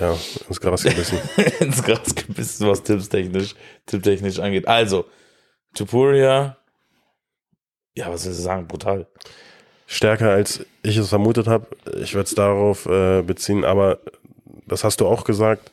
ja, 0.00 0.16
ins 0.48 0.60
Gras 0.60 0.84
gebissen. 0.84 1.18
ins 1.60 1.82
Gras 1.82 2.14
gebissen, 2.14 2.68
was 2.68 2.84
tipptechnisch, 2.84 3.56
tipptechnisch 3.86 4.38
angeht. 4.38 4.68
Also, 4.68 5.06
Tupuria, 5.74 6.56
ja, 7.96 8.12
was 8.12 8.22
soll 8.22 8.32
ich 8.32 8.38
sagen, 8.38 8.68
brutal. 8.68 9.08
Stärker 9.90 10.30
als 10.30 10.64
ich 10.82 10.98
es 10.98 11.08
vermutet 11.08 11.46
habe. 11.46 11.66
Ich 12.02 12.14
würde 12.14 12.26
es 12.26 12.34
darauf 12.34 12.84
äh, 12.84 13.22
beziehen, 13.22 13.64
aber 13.64 13.98
das 14.66 14.84
hast 14.84 15.00
du 15.00 15.06
auch 15.06 15.24
gesagt. 15.24 15.72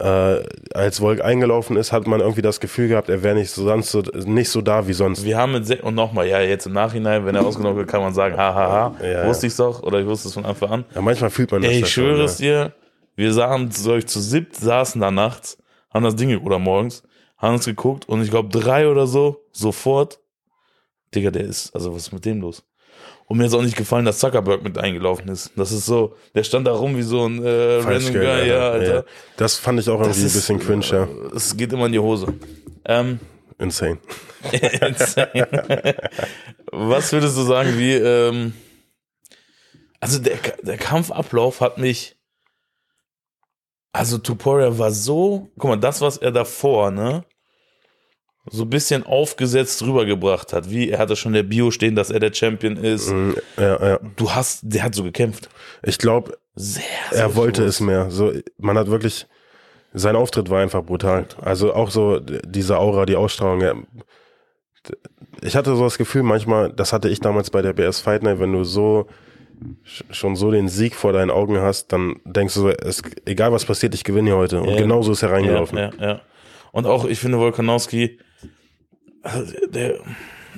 Äh, 0.00 0.42
als 0.74 0.98
Volk 0.98 1.24
eingelaufen 1.24 1.76
ist, 1.76 1.92
hat 1.92 2.08
man 2.08 2.18
irgendwie 2.18 2.42
das 2.42 2.58
Gefühl 2.58 2.88
gehabt, 2.88 3.08
er 3.08 3.22
wäre 3.22 3.36
nicht 3.36 3.50
so, 3.50 3.62
sonst 3.62 3.92
so, 3.92 4.00
nicht 4.00 4.50
so 4.50 4.60
da 4.60 4.88
wie 4.88 4.92
sonst. 4.92 5.24
Wir 5.24 5.38
haben 5.38 5.52
mit 5.52 5.64
Se 5.64 5.80
und 5.80 5.94
nochmal, 5.94 6.26
ja, 6.26 6.40
jetzt 6.40 6.66
im 6.66 6.72
Nachhinein, 6.72 7.24
wenn 7.24 7.36
er 7.36 7.46
ausgenommen 7.46 7.76
wird, 7.76 7.88
kann 7.88 8.02
man 8.02 8.12
sagen, 8.12 8.36
hahaha, 8.36 8.96
Ja, 9.00 9.28
wusste 9.28 9.46
ich's 9.46 9.56
doch 9.56 9.84
oder 9.84 10.00
ich 10.00 10.06
wusste 10.06 10.26
es 10.26 10.34
von 10.34 10.44
Anfang 10.44 10.70
an. 10.70 10.84
Ja, 10.92 11.00
manchmal 11.00 11.30
fühlt 11.30 11.52
man 11.52 11.62
das. 11.62 11.70
Ey, 11.70 11.78
ja 11.78 11.86
ich 11.86 11.92
schwöre 11.92 12.16
schon, 12.16 12.24
es 12.24 12.36
dir, 12.38 12.72
wir 13.14 13.32
sahen 13.32 13.70
solch 13.70 14.08
zu 14.08 14.18
siebt, 14.18 14.56
saßen 14.56 15.00
da 15.00 15.12
nachts, 15.12 15.56
haben 15.92 16.02
das 16.02 16.16
Ding 16.16 16.36
oder 16.38 16.58
morgens, 16.58 17.04
haben 17.38 17.54
uns 17.54 17.64
geguckt 17.64 18.08
und 18.08 18.20
ich 18.24 18.30
glaube 18.30 18.48
drei 18.48 18.88
oder 18.88 19.06
so, 19.06 19.44
sofort, 19.52 20.18
Digga, 21.14 21.30
der 21.30 21.44
ist, 21.44 21.72
also 21.72 21.94
was 21.94 22.08
ist 22.08 22.12
mit 22.12 22.24
dem 22.24 22.40
los? 22.40 22.64
Und 23.26 23.38
mir 23.38 23.46
ist 23.46 23.54
auch 23.54 23.62
nicht 23.62 23.76
gefallen, 23.76 24.04
dass 24.04 24.18
Zuckerberg 24.18 24.62
mit 24.62 24.76
eingelaufen 24.76 25.28
ist. 25.28 25.52
Das 25.56 25.72
ist 25.72 25.86
so, 25.86 26.14
der 26.34 26.44
stand 26.44 26.66
da 26.66 26.72
rum 26.72 26.96
wie 26.96 27.02
so 27.02 27.26
ein 27.26 27.42
äh, 27.42 27.78
ja. 27.78 27.84
random 27.84 28.12
Guy, 28.12 28.48
ja, 28.48 28.70
Alter. 28.70 28.94
Ja. 28.96 29.04
Das 29.36 29.56
fand 29.56 29.80
ich 29.80 29.88
auch 29.88 30.00
irgendwie 30.00 30.20
ein 30.20 30.26
ist, 30.26 30.34
bisschen 30.34 30.58
cringe, 30.58 30.84
ja. 30.86 31.04
äh, 31.04 31.34
Es 31.34 31.56
geht 31.56 31.72
immer 31.72 31.86
in 31.86 31.92
die 31.92 31.98
Hose. 31.98 32.34
Ähm, 32.84 33.18
Insane. 33.58 33.98
Was 36.70 37.12
würdest 37.12 37.36
du 37.36 37.42
sagen, 37.42 37.78
wie, 37.78 37.94
ähm, 37.94 38.52
also 40.00 40.18
der, 40.18 40.36
der 40.62 40.76
Kampfablauf 40.76 41.60
hat 41.60 41.78
mich, 41.78 42.16
also 43.92 44.18
Tuporia 44.18 44.76
war 44.76 44.90
so, 44.90 45.48
guck 45.56 45.70
mal, 45.70 45.76
das, 45.76 46.00
was 46.00 46.18
er 46.18 46.32
davor, 46.32 46.90
ne, 46.90 47.24
so 48.50 48.64
ein 48.64 48.70
bisschen 48.70 49.04
aufgesetzt 49.04 49.82
rübergebracht 49.82 50.52
hat, 50.52 50.70
wie 50.70 50.90
er 50.90 50.98
hatte 50.98 51.16
schon 51.16 51.32
der 51.32 51.42
Bio 51.44 51.70
stehen, 51.70 51.94
dass 51.96 52.10
er 52.10 52.20
der 52.20 52.32
Champion 52.32 52.76
ist. 52.76 53.10
Mhm, 53.10 53.34
Ja, 53.56 53.88
ja. 53.88 53.98
Du 54.16 54.30
hast, 54.32 54.60
der 54.62 54.82
hat 54.82 54.94
so 54.94 55.02
gekämpft. 55.02 55.48
Ich 55.82 55.98
glaube, 55.98 56.36
Sehr, 56.54 56.82
er 57.10 57.34
wollte 57.36 57.62
selbstbewusst. 57.62 57.80
es 57.80 57.80
mehr. 57.80 58.10
So, 58.10 58.32
man 58.58 58.76
hat 58.76 58.88
wirklich, 58.88 59.26
sein 59.94 60.14
Auftritt 60.16 60.50
war 60.50 60.60
einfach 60.60 60.82
brutal. 60.84 61.24
Also 61.40 61.72
auch 61.72 61.90
so 61.90 62.20
diese 62.20 62.78
Aura, 62.78 63.06
die 63.06 63.16
Ausstrahlung. 63.16 63.86
Ich 65.42 65.56
hatte 65.56 65.74
so 65.74 65.84
das 65.84 65.96
Gefühl 65.98 66.22
manchmal, 66.22 66.70
das 66.72 66.92
hatte 66.92 67.08
ich 67.08 67.20
damals 67.20 67.50
bei 67.50 67.62
der 67.62 67.72
BS 67.72 68.00
Fight 68.00 68.22
Night, 68.22 68.40
wenn 68.40 68.52
du 68.52 68.64
so 68.64 69.06
schon 70.10 70.36
so 70.36 70.50
den 70.50 70.68
Sieg 70.68 70.94
vor 70.94 71.12
deinen 71.12 71.30
Augen 71.30 71.58
hast, 71.60 71.92
dann 71.92 72.16
denkst 72.24 72.54
du 72.54 72.60
so, 72.60 72.68
es, 72.70 73.00
egal 73.24 73.52
was 73.52 73.64
passiert, 73.64 73.94
ich 73.94 74.04
gewinne 74.04 74.30
hier 74.30 74.36
heute. 74.36 74.60
Und 74.60 74.68
Ja. 74.70 74.76
genauso 74.76 75.12
ist 75.12 75.22
er 75.22 75.30
reingelaufen. 75.32 75.78
Ja, 75.78 75.90
ja, 75.98 76.06
ja. 76.06 76.20
Und 76.72 76.86
auch, 76.86 77.04
ich 77.04 77.20
finde, 77.20 77.38
Volkanowski, 77.38 78.18
also 79.24 79.52
der, 79.68 79.98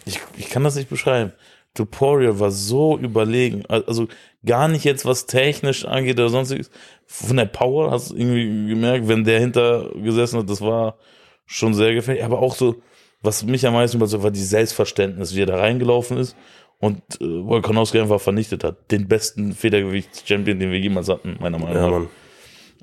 ich, 0.05 0.21
ich 0.37 0.51
kann 0.51 0.65
das 0.65 0.77
nicht 0.77 0.89
beschreiben. 0.91 1.33
Tutorial 1.75 2.41
war 2.41 2.51
so 2.51 2.99
überlegen. 2.99 3.65
Also 3.67 4.09
gar 4.45 4.69
nicht 4.69 4.85
jetzt, 4.85 5.05
was 5.05 5.27
technisch 5.27 5.85
angeht 5.85 6.19
oder 6.19 6.31
sonstiges. 6.31 6.71
Von 7.07 7.37
der 7.37 7.45
Power 7.47 7.91
hast 7.91 8.11
du 8.11 8.17
irgendwie 8.17 8.69
gemerkt, 8.71 9.09
wenn 9.09 9.25
der 9.25 9.41
hinter 9.41 9.91
gesessen 9.95 10.39
hat, 10.39 10.49
das 10.51 10.61
war 10.61 10.97
schon 11.45 11.75
sehr 11.75 11.95
gefährlich. 11.95 12.25
Aber 12.25 12.41
auch 12.41 12.55
so, 12.55 12.77
was 13.23 13.45
mich 13.45 13.67
am 13.67 13.75
meisten 13.75 13.99
überzeugt, 13.99 14.23
war 14.25 14.31
die 14.31 14.41
Selbstverständnis, 14.43 15.35
wie 15.35 15.43
er 15.43 15.47
da 15.47 15.57
reingelaufen 15.59 16.17
ist 16.17 16.35
und 16.79 16.99
äh, 17.21 17.25
Volkanowski 17.25 18.01
einfach 18.01 18.21
vernichtet 18.21 18.65
hat. 18.65 18.91
Den 18.91 19.07
besten 19.09 19.53
Federgewichts-Champion, 19.53 20.59
den 20.59 20.71
wir 20.71 20.79
jemals 20.79 21.09
hatten, 21.09 21.37
meiner 21.41 21.59
Meinung 21.59 21.75
Ja, 21.77 21.83
nach. 21.83 21.91
Mann. 21.91 22.09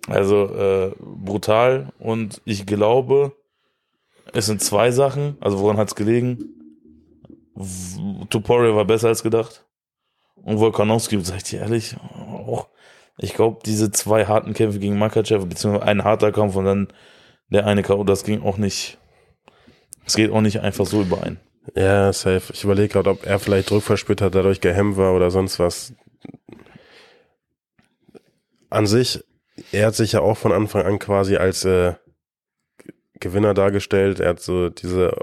Also 0.07 0.45
äh, 0.53 0.91
brutal 0.99 1.93
und 1.97 2.41
ich 2.45 2.65
glaube, 2.65 3.33
es 4.33 4.47
sind 4.47 4.61
zwei 4.61 4.91
Sachen. 4.91 5.37
Also 5.39 5.59
woran 5.59 5.77
hat's 5.77 5.95
gelegen? 5.95 6.49
Tutorial 8.29 8.75
war 8.75 8.85
besser 8.85 9.07
als 9.09 9.23
gedacht. 9.23 9.65
Und 10.35 10.59
Volkanowski, 10.59 11.19
sag 11.21 11.37
ich 11.37 11.43
dir 11.43 11.61
ehrlich, 11.61 11.95
auch. 11.97 12.67
Ich 13.17 13.35
glaube, 13.35 13.59
diese 13.63 13.91
zwei 13.91 14.25
harten 14.25 14.53
Kämpfe 14.53 14.79
gegen 14.79 14.97
Makachev, 14.97 15.45
beziehungsweise 15.45 15.85
ein 15.85 16.03
harter 16.03 16.31
Kampf 16.31 16.55
und 16.55 16.65
dann 16.65 16.87
der 17.49 17.67
eine 17.67 17.83
K.O., 17.83 18.03
das 18.03 18.23
ging 18.23 18.41
auch 18.41 18.57
nicht. 18.57 18.97
Es 20.05 20.15
geht 20.15 20.31
auch 20.31 20.41
nicht 20.41 20.59
einfach 20.61 20.85
so 20.85 21.01
überein. 21.01 21.39
Ja, 21.75 22.11
safe. 22.11 22.51
Ich 22.51 22.63
überlege 22.63 22.89
gerade, 22.89 23.11
ob 23.11 23.25
er 23.25 23.39
vielleicht 23.39 23.69
Druck 23.69 23.83
verspürt 23.83 24.21
hat, 24.21 24.35
dadurch 24.35 24.59
gehemmt 24.59 24.97
war 24.97 25.13
oder 25.13 25.31
sonst 25.31 25.59
was. 25.59 25.93
An 28.69 28.87
sich, 28.87 29.23
er 29.71 29.87
hat 29.87 29.95
sich 29.95 30.13
ja 30.13 30.21
auch 30.21 30.35
von 30.35 30.51
Anfang 30.51 30.83
an 30.83 30.99
quasi 30.99 31.37
als 31.37 31.63
äh, 31.63 31.93
Gewinner 33.23 33.53
dargestellt. 33.53 34.19
Er 34.19 34.29
hat 34.29 34.39
so 34.41 34.69
diese 34.69 35.15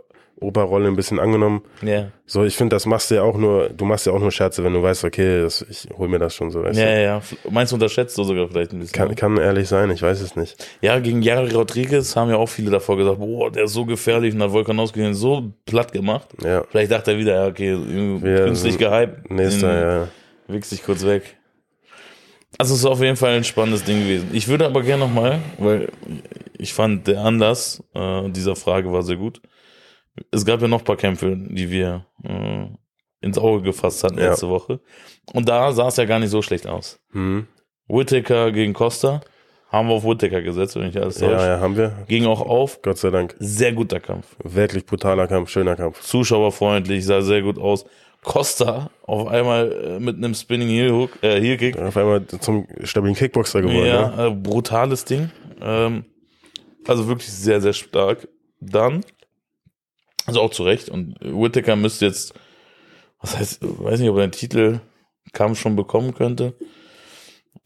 Oberrolle 0.43 0.89
ein 0.89 0.97
bisschen 0.97 1.21
angenommen. 1.21 1.61
Ja. 1.83 2.07
So, 2.25 2.45
ich 2.45 2.57
finde, 2.57 2.75
das 2.75 2.87
machst 2.87 3.11
du 3.11 3.17
ja 3.17 3.23
auch 3.23 3.37
nur, 3.37 3.69
du 3.69 3.85
machst 3.85 4.07
ja 4.07 4.13
auch 4.15 4.19
nur 4.21 4.31
Scherze, 4.33 4.65
wenn 4.65 4.73
du 4.73 4.83
weißt, 4.83 5.05
okay, 5.05 5.43
das, 5.43 5.61
ich 5.69 5.87
hol 5.99 6.09
mir 6.09 6.19
das 6.19 6.35
schon 6.35 6.51
so. 6.51 6.63
Weißt 6.63 6.79
Ja, 6.79 6.87
du? 6.87 6.93
ja, 6.93 6.99
ja. 6.99 7.23
Meinst 7.51 7.73
du, 7.73 7.77
unterschätzt 7.77 8.17
du 8.17 8.25
sogar 8.25 8.49
vielleicht 8.49 8.73
ein 8.73 8.79
bisschen? 8.79 8.95
Kann, 8.95 9.15
kann 9.15 9.37
ehrlich 9.37 9.69
sein, 9.69 9.91
ich 9.91 10.01
weiß 10.01 10.19
es 10.23 10.37
nicht. 10.37 10.57
Ja, 10.81 10.99
gegen 10.99 11.21
Jari 11.21 11.51
Rodriguez 11.53 12.17
haben 12.17 12.31
ja 12.31 12.37
auch 12.37 12.49
viele 12.49 12.71
davor 12.71 12.97
gesagt, 12.97 13.19
boah, 13.19 13.51
der 13.53 13.65
ist 13.65 13.75
so 13.75 13.85
gefährlich 13.85 14.35
und 14.35 14.43
hat 14.43 14.51
Volkanowski 14.51 15.01
den 15.01 15.13
so 15.13 15.53
platt 15.67 15.93
gemacht. 15.93 16.29
Ja, 16.43 16.65
Vielleicht 16.71 16.91
dachte 16.91 17.13
er 17.13 17.19
wieder, 17.19 17.35
ja, 17.35 17.47
okay, 17.47 17.77
Wir 18.23 18.45
künstlich 18.47 18.79
gehypt. 18.79 19.31
nächster, 19.31 19.81
ja. 20.01 20.09
Wichs 20.49 20.71
dich 20.71 20.83
kurz 20.83 21.05
weg. 21.05 21.37
Also 22.57 22.73
es 22.75 22.81
ist 22.81 22.87
auf 22.87 23.01
jeden 23.03 23.17
Fall 23.17 23.35
ein 23.35 23.45
spannendes 23.45 23.85
Ding 23.85 24.01
gewesen. 24.05 24.31
Ich 24.33 24.49
würde 24.49 24.65
aber 24.65 24.83
gerne 24.83 25.05
nochmal, 25.05 25.39
weil 25.59 25.89
ich 26.61 26.73
fand 26.75 27.07
der 27.07 27.21
Anlass 27.21 27.83
äh, 27.95 28.29
dieser 28.31 28.57
Frage 28.57 28.93
war 28.93 29.03
sehr 29.03 29.17
gut. 29.17 29.41
Es 30.31 30.45
gab 30.45 30.61
ja 30.61 30.69
noch 30.69 30.81
ein 30.81 30.85
paar 30.85 30.97
Kämpfe, 30.97 31.37
die 31.37 31.71
wir 31.71 32.07
äh, 32.25 32.67
ins 33.21 33.39
Auge 33.39 33.63
gefasst 33.63 34.03
hatten 34.05 34.19
Ja. 34.19 34.31
letzte 34.31 34.49
Woche. 34.49 34.81
Und 35.33 35.49
da 35.49 35.73
sah 35.73 35.89
es 35.89 35.97
ja 35.97 36.05
gar 36.05 36.19
nicht 36.19 36.31
so 36.31 36.43
schlecht 36.43 36.67
aus. 36.67 36.99
Hm. 37.13 37.47
Whittaker 37.89 38.53
gegen 38.53 38.73
Costa. 38.73 39.21
Haben 39.69 39.89
wir 39.89 39.95
auf 39.95 40.05
Whittaker 40.05 40.43
gesetzt, 40.43 40.75
wenn 40.77 40.89
ich 40.89 40.97
alles 41.01 41.19
täusche. 41.19 41.33
Ja, 41.35 41.47
ja, 41.57 41.61
haben 41.61 41.77
wir. 41.77 42.05
Ging 42.09 42.27
auch 42.27 42.41
auf. 42.41 42.83
Gott 42.83 42.99
sei 42.99 43.11
Dank. 43.11 43.37
Sehr 43.39 43.73
guter 43.73 44.01
Kampf. 44.01 44.27
Wirklich 44.43 44.85
brutaler 44.85 45.29
Kampf, 45.29 45.49
schöner 45.51 45.77
Kampf. 45.77 46.01
Zuschauerfreundlich, 46.01 47.05
sah 47.07 47.21
sehr 47.23 47.43
gut 47.43 47.57
aus. 47.59 47.85
Costa 48.25 48.91
auf 49.07 49.29
einmal 49.29 49.73
äh, 49.97 50.01
mit 50.01 50.17
einem 50.17 50.35
Spinning 50.35 50.69
Heel 50.69 50.91
Hook, 50.93 51.11
äh, 51.23 51.41
Heel 51.41 51.57
Kick. 51.57 51.79
Auf 51.79 51.97
einmal 51.97 52.27
zum 52.27 52.67
stabilen 52.83 53.15
Kickboxer 53.15 53.63
geworden. 53.63 53.81
ne? 53.83 53.89
Ja, 53.89 54.27
äh, 54.27 54.31
brutales 54.31 55.05
Ding. 55.05 55.31
Ähm, 55.63 56.05
also 56.87 57.09
wirklich 57.09 57.31
sehr, 57.31 57.61
sehr 57.61 57.73
stark. 57.73 58.29
Dann, 58.61 59.05
also 60.27 60.41
auch 60.41 60.51
zu 60.51 60.65
Recht. 60.65 60.89
Und 60.89 61.17
Whittaker 61.21 61.77
müsste 61.77 62.07
jetzt, 62.07 62.35
was 63.21 63.37
heißt, 63.39 63.59
weiß 63.63 64.01
nicht, 64.01 64.11
ob 64.11 64.17
er 64.19 64.27
den 64.27 64.33
Titelkampf 64.33 65.59
schon 65.59 65.77
bekommen 65.77 66.15
könnte. 66.15 66.55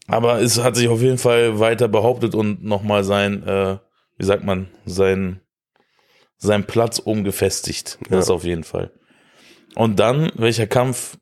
Aber 0.07 0.39
es 0.41 0.61
hat 0.61 0.75
sich 0.75 0.87
auf 0.87 1.01
jeden 1.01 1.17
Fall 1.17 1.59
weiter 1.59 1.87
behauptet 1.87 2.35
und 2.35 2.63
nochmal 2.63 3.03
sein, 3.03 3.43
äh, 3.43 3.77
wie 4.17 4.25
sagt 4.25 4.43
man, 4.43 4.69
sein, 4.85 5.41
sein 6.37 6.65
Platz 6.65 7.01
oben 7.03 7.23
gefestigt. 7.23 7.97
Das 8.09 8.27
Ja. 8.29 8.35
auf 8.35 8.43
jeden 8.43 8.63
Fall. 8.63 8.91
Und 9.75 9.99
dann, 9.99 10.31
welcher 10.35 10.67
Kampf 10.67 11.17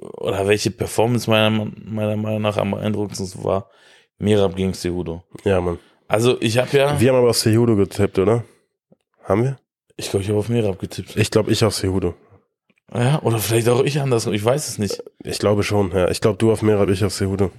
oder 0.00 0.48
welche 0.48 0.70
Performance 0.70 1.28
meiner, 1.30 1.50
meiner 1.50 2.16
Meinung 2.16 2.42
nach 2.42 2.56
am 2.56 2.72
beeindruckendsten 2.72 3.44
war, 3.44 3.70
Mirab 4.18 4.56
gegen 4.56 4.72
Cejudo. 4.74 5.24
Ja, 5.44 5.60
Mann. 5.60 5.78
Also 6.12 6.36
ich 6.40 6.58
habe 6.58 6.76
ja, 6.76 7.00
Wir 7.00 7.08
haben 7.08 7.16
aber 7.16 7.30
auf 7.30 7.38
Cejudo 7.38 7.74
getippt, 7.74 8.18
oder? 8.18 8.44
Haben 9.24 9.44
wir? 9.44 9.56
ich 9.96 10.10
glaube, 10.10 10.22
ich 10.22 10.28
habe 10.28 10.38
auf 10.40 10.48
Mirab 10.50 10.78
getippt. 10.78 11.16
Ich 11.16 11.30
glaube, 11.30 11.50
ich 11.50 11.64
auf 11.64 11.74
Cejudo. 11.74 12.14
Ja, 12.94 13.22
oder 13.22 13.38
vielleicht 13.38 13.68
auch 13.70 13.82
ich 13.82 13.98
andersrum, 13.98 14.34
ich 14.34 14.44
weiß 14.44 14.68
es 14.68 14.76
nicht. 14.78 15.02
Ich 15.24 15.38
glaube 15.38 15.62
schon, 15.62 15.90
ja. 15.92 16.10
Ich 16.10 16.20
glaube, 16.20 16.36
du 16.36 16.52
auf 16.52 16.60
Merab, 16.60 16.90
ich 16.90 17.02
auf 17.02 17.14
Cejudo. 17.14 17.50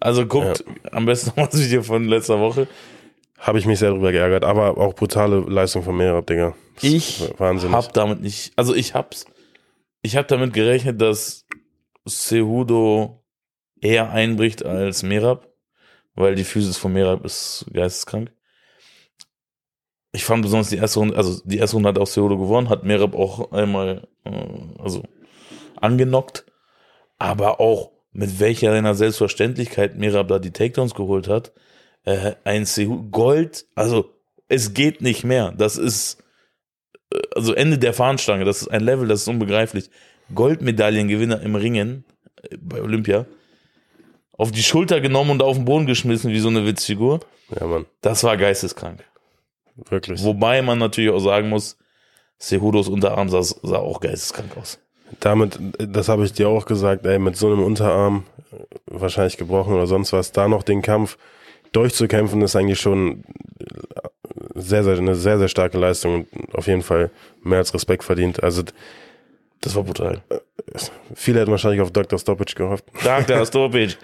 Also 0.00 0.26
guckt 0.26 0.64
am 0.90 1.06
besten 1.06 1.30
noch 1.30 1.36
mal 1.36 1.46
das 1.46 1.64
Video 1.64 1.82
von 1.82 2.04
letzter 2.04 2.38
Woche. 2.40 2.68
Habe 3.38 3.58
ich 3.58 3.64
mich 3.64 3.78
sehr 3.78 3.90
drüber 3.90 4.12
geärgert, 4.12 4.44
aber 4.44 4.76
auch 4.76 4.92
brutale 4.94 5.40
Leistung 5.40 5.82
von 5.82 5.96
Merab, 5.96 6.26
Digga. 6.26 6.54
Das 6.74 6.84
Ich 6.84 7.32
Wahnsinnig. 7.38 7.74
hab 7.74 7.92
damit 7.94 8.20
nicht, 8.20 8.52
also 8.56 8.74
ich 8.74 8.94
hab's, 8.94 9.24
ich 10.02 10.16
habe 10.16 10.28
damit 10.28 10.52
gerechnet, 10.52 11.00
dass 11.00 11.46
Cejudo 12.06 13.22
eher 13.80 14.10
einbricht 14.10 14.62
als 14.64 15.02
Merab, 15.02 15.48
weil 16.14 16.34
die 16.34 16.44
Physis 16.44 16.76
von 16.76 16.92
Merab 16.92 17.24
ist 17.24 17.66
geisteskrank. 17.72 18.32
Ich 20.12 20.24
fand 20.24 20.42
besonders 20.42 20.68
die 20.68 20.76
erste 20.76 20.98
Runde, 20.98 21.16
also 21.16 21.40
die 21.44 21.58
erste 21.58 21.76
Runde 21.76 21.88
hat 21.88 21.98
auch 21.98 22.06
Cejudo 22.06 22.38
gewonnen, 22.38 22.68
hat 22.68 22.84
Merab 22.84 23.14
auch 23.14 23.52
einmal, 23.52 24.08
äh, 24.24 24.30
also 24.78 25.02
angenockt, 25.80 26.44
aber 27.18 27.60
auch 27.60 27.92
mit 28.12 28.40
welcher 28.40 28.72
einer 28.72 28.94
Selbstverständlichkeit 28.94 29.96
Merab 29.96 30.28
da 30.28 30.38
die 30.38 30.52
Takedowns 30.52 30.94
geholt 30.94 31.28
hat, 31.28 31.52
äh, 32.04 32.34
ein 32.44 32.66
Cejudo, 32.66 33.04
Gold, 33.10 33.66
also 33.74 34.10
es 34.48 34.74
geht 34.74 35.00
nicht 35.00 35.24
mehr, 35.24 35.52
das 35.52 35.78
ist 35.78 36.22
also 37.34 37.54
Ende 37.54 37.78
der 37.78 37.92
Fahnenstange, 37.92 38.44
das 38.44 38.62
ist 38.62 38.68
ein 38.68 38.82
Level, 38.82 39.08
das 39.08 39.22
ist 39.22 39.28
unbegreiflich. 39.28 39.90
Goldmedaillengewinner 40.34 41.40
im 41.42 41.54
Ringen 41.54 42.04
äh, 42.42 42.56
bei 42.60 42.80
Olympia. 42.80 43.26
Auf 44.42 44.50
die 44.50 44.64
Schulter 44.64 45.00
genommen 45.00 45.30
und 45.30 45.40
auf 45.40 45.54
den 45.56 45.64
Boden 45.64 45.86
geschmissen 45.86 46.32
wie 46.32 46.40
so 46.40 46.48
eine 46.48 46.66
Witzfigur. 46.66 47.20
Ja, 47.60 47.64
Mann. 47.64 47.86
Das 48.00 48.24
war 48.24 48.36
geisteskrank. 48.36 49.04
Wirklich. 49.88 50.24
Wobei 50.24 50.62
man 50.62 50.78
natürlich 50.78 51.10
auch 51.10 51.20
sagen 51.20 51.48
muss, 51.48 51.76
Cejudos 52.40 52.88
Unterarm 52.88 53.28
sah, 53.28 53.42
sah 53.42 53.76
auch 53.76 54.00
geisteskrank 54.00 54.56
aus. 54.56 54.80
Damit, 55.20 55.60
das 55.78 56.08
habe 56.08 56.24
ich 56.24 56.32
dir 56.32 56.48
auch 56.48 56.66
gesagt, 56.66 57.06
ey, 57.06 57.20
mit 57.20 57.36
so 57.36 57.46
einem 57.46 57.62
Unterarm, 57.62 58.24
wahrscheinlich 58.86 59.36
gebrochen 59.36 59.74
oder 59.74 59.86
sonst 59.86 60.12
was, 60.12 60.32
da 60.32 60.48
noch 60.48 60.64
den 60.64 60.82
Kampf 60.82 61.18
durchzukämpfen, 61.70 62.42
ist 62.42 62.56
eigentlich 62.56 62.80
schon 62.80 63.22
sehr, 64.56 64.82
sehr, 64.82 64.98
eine 64.98 65.14
sehr, 65.14 65.38
sehr 65.38 65.48
starke 65.48 65.78
Leistung 65.78 66.26
und 66.32 66.54
auf 66.56 66.66
jeden 66.66 66.82
Fall 66.82 67.10
mehr 67.44 67.58
als 67.58 67.72
Respekt 67.74 68.02
verdient. 68.02 68.42
Also 68.42 68.64
Das 69.60 69.76
war 69.76 69.84
brutal. 69.84 70.22
Viele 71.14 71.40
hätten 71.40 71.50
wahrscheinlich 71.50 71.80
auf 71.80 71.90
Dr. 71.90 72.18
Stoppage 72.18 72.54
gehofft. 72.54 72.84
Dr. 73.04 73.36
Astopic. 73.36 73.96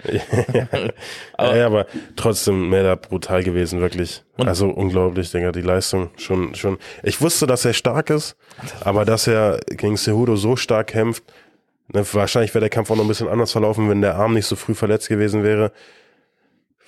Aber, 1.33 1.55
ja, 1.55 1.65
aber 1.65 1.85
trotzdem 2.15 2.69
mehr 2.69 2.83
da 2.83 2.95
brutal 2.95 3.43
gewesen, 3.43 3.79
wirklich. 3.79 4.23
also 4.37 4.69
unglaublich, 4.69 5.31
Digga, 5.31 5.51
die 5.51 5.61
Leistung 5.61 6.09
schon, 6.17 6.55
schon. 6.55 6.77
Ich 7.03 7.21
wusste, 7.21 7.47
dass 7.47 7.65
er 7.65 7.73
stark 7.73 8.09
ist, 8.09 8.35
aber 8.81 9.05
dass 9.05 9.27
er 9.27 9.59
gegen 9.67 9.97
Cejudo 9.97 10.35
so 10.35 10.55
stark 10.55 10.87
kämpft, 10.87 11.23
ne, 11.87 12.05
wahrscheinlich 12.13 12.53
wäre 12.53 12.61
der 12.61 12.69
Kampf 12.69 12.91
auch 12.91 12.95
noch 12.95 13.03
ein 13.03 13.07
bisschen 13.07 13.27
anders 13.27 13.51
verlaufen, 13.51 13.89
wenn 13.89 14.01
der 14.01 14.15
Arm 14.15 14.33
nicht 14.33 14.45
so 14.45 14.55
früh 14.55 14.75
verletzt 14.75 15.09
gewesen 15.09 15.43
wäre. 15.43 15.71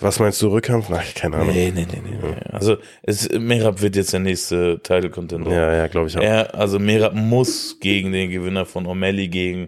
Was 0.02 0.20
meinst 0.20 0.42
du, 0.42 0.48
Rückkampf? 0.48 0.90
Ach, 0.92 1.14
keine 1.14 1.38
Ahnung. 1.38 1.54
Nee, 1.54 1.72
nee, 1.74 1.86
nee, 1.90 2.02
nee. 2.04 2.18
nee. 2.22 2.36
Also 2.52 2.78
es, 3.04 3.30
Merab 3.32 3.82
wird 3.82 3.96
jetzt 3.96 4.12
der 4.12 4.20
nächste 4.20 4.80
Title 4.82 5.12
Contender. 5.12 5.52
Ja, 5.52 5.74
ja, 5.76 5.88
glaube 5.88 6.08
ich 6.08 6.18
auch. 6.18 6.22
Er, 6.22 6.56
also 6.56 6.80
Merab 6.80 7.14
muss 7.14 7.80
gegen 7.80 8.12
den 8.12 8.32
Gewinner 8.32 8.66
von 8.66 8.88
O'Malley 8.88 9.28
gegen 9.28 9.68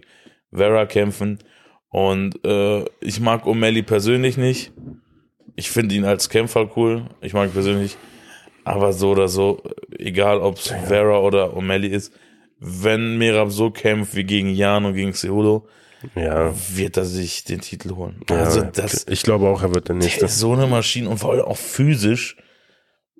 Vera 0.52 0.86
kämpfen. 0.86 1.38
Und 1.88 2.44
äh, 2.44 2.84
ich 3.00 3.20
mag 3.20 3.44
O'Malley 3.46 3.84
persönlich 3.84 4.36
nicht. 4.36 4.72
Ich 5.54 5.70
finde 5.70 5.94
ihn 5.94 6.04
als 6.04 6.28
Kämpfer 6.28 6.68
cool. 6.76 7.04
Ich 7.20 7.32
mag 7.32 7.48
ihn 7.48 7.52
persönlich. 7.52 7.96
Aber 8.64 8.92
so 8.92 9.10
oder 9.10 9.28
so, 9.28 9.62
egal 9.98 10.38
ob 10.38 10.56
es 10.56 10.68
Vera 10.86 11.18
oder 11.18 11.56
O'Malley 11.56 11.88
ist, 11.88 12.12
wenn 12.58 13.18
Merab 13.18 13.50
so 13.52 13.70
kämpft 13.70 14.16
wie 14.16 14.24
gegen 14.24 14.50
Jan 14.50 14.84
und 14.84 14.94
gegen 14.94 15.12
Cejudo, 15.12 15.68
Ja, 16.14 16.52
wird 16.74 16.96
er 16.96 17.04
sich 17.04 17.44
den 17.44 17.60
Titel 17.60 17.94
holen. 17.94 18.20
ja 18.28 18.36
Also 18.36 18.62
das 18.62 19.06
ich 19.08 19.22
glaube 19.22 19.48
auch, 19.48 19.62
er 19.62 19.74
wird 19.74 19.88
der 19.88 19.96
der 19.96 20.04
nächste. 20.06 20.24
ist 20.26 20.38
so 20.38 20.52
eine 20.52 20.66
Maschine 20.66 21.08
und 21.08 21.18
vor 21.18 21.32
allem 21.32 21.44
auch 21.44 21.56
physisch. 21.56 22.36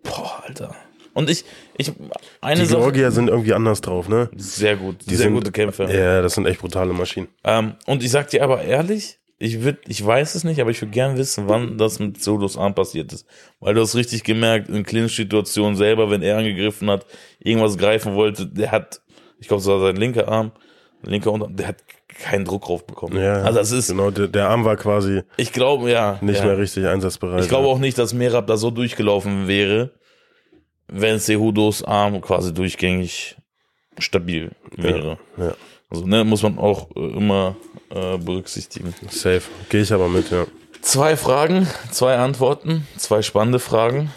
Boah, 0.02 0.42
Alter. 0.46 0.74
Und 1.14 1.30
ich, 1.30 1.44
ich, 1.78 1.92
eine 2.40 2.60
Die 2.60 2.66
Sache. 2.66 2.80
Georgier 2.80 3.10
sind 3.12 3.28
irgendwie 3.28 3.54
anders 3.54 3.80
drauf, 3.80 4.08
ne? 4.08 4.28
Sehr 4.36 4.76
gut, 4.76 4.96
Die 5.06 5.14
sehr 5.14 5.26
sind, 5.26 5.34
gute 5.34 5.52
Kämpfer. 5.52 5.88
Ja, 5.88 6.20
das 6.22 6.34
sind 6.34 6.46
echt 6.46 6.60
brutale 6.60 6.92
Maschinen. 6.92 7.28
Ähm, 7.44 7.74
und 7.86 8.02
ich 8.02 8.10
sag 8.10 8.30
dir 8.30 8.42
aber 8.42 8.62
ehrlich, 8.62 9.18
ich 9.38 9.62
würde, 9.62 9.78
ich 9.86 10.04
weiß 10.04 10.34
es 10.34 10.42
nicht, 10.44 10.60
aber 10.60 10.70
ich 10.70 10.80
würde 10.82 10.90
gern 10.92 11.16
wissen, 11.16 11.44
wann 11.48 11.78
das 11.78 12.00
mit 12.00 12.22
Solos 12.22 12.56
Arm 12.56 12.74
passiert 12.74 13.12
ist. 13.12 13.26
Weil 13.60 13.74
du 13.74 13.80
hast 13.82 13.94
richtig 13.94 14.24
gemerkt, 14.24 14.68
in 14.68 14.82
Clinch-Situationen 14.84 15.76
selber, 15.76 16.10
wenn 16.10 16.22
er 16.22 16.38
angegriffen 16.38 16.90
hat, 16.90 17.06
irgendwas 17.38 17.78
greifen 17.78 18.14
wollte, 18.14 18.46
der 18.46 18.72
hat, 18.72 19.00
ich 19.38 19.46
glaube, 19.46 19.60
es 19.60 19.66
war 19.68 19.80
sein 19.80 19.96
linker 19.96 20.26
Arm, 20.28 20.50
linker 21.04 21.32
Unterarm, 21.32 21.56
der 21.56 21.68
hat 21.68 21.76
keinen 22.08 22.44
Druck 22.44 22.64
drauf 22.64 22.86
bekommen. 22.86 23.16
Ja, 23.20 23.42
also 23.42 23.58
das 23.58 23.72
ist, 23.72 23.88
genau, 23.88 24.10
der, 24.10 24.28
der 24.28 24.48
Arm 24.48 24.64
war 24.64 24.76
quasi 24.76 25.22
ich 25.36 25.52
glaube, 25.52 25.90
ja. 25.90 26.18
nicht 26.20 26.40
ja. 26.40 26.46
mehr 26.46 26.58
richtig 26.58 26.86
einsatzbereit. 26.86 27.42
Ich 27.42 27.48
glaube 27.48 27.68
auch 27.68 27.78
nicht, 27.78 27.98
dass 27.98 28.14
Merab 28.14 28.46
da 28.46 28.56
so 28.56 28.70
durchgelaufen 28.70 29.48
wäre, 29.48 29.90
wenn 30.88 31.18
Cejudos 31.18 31.82
Arm 31.82 32.20
quasi 32.20 32.52
durchgängig 32.52 33.36
stabil 33.98 34.50
wäre. 34.76 35.18
Ja, 35.36 35.44
ja. 35.46 35.54
Also 35.90 36.06
ne, 36.06 36.24
muss 36.24 36.42
man 36.42 36.58
auch 36.58 36.90
äh, 36.96 37.00
immer 37.00 37.56
äh, 37.90 38.18
berücksichtigen. 38.18 38.94
safe. 39.08 39.42
Gehe 39.68 39.82
ich 39.82 39.92
aber 39.92 40.08
mit, 40.08 40.30
ja. 40.30 40.46
Zwei 40.80 41.16
Fragen, 41.16 41.66
zwei 41.90 42.16
Antworten, 42.16 42.86
zwei 42.98 43.22
spannende 43.22 43.58
Fragen. 43.58 44.12